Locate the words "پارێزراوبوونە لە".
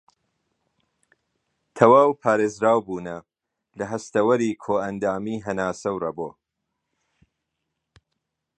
2.21-3.85